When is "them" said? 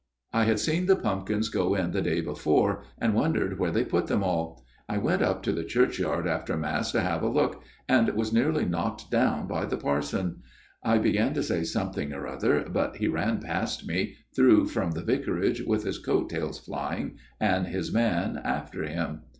4.07-4.23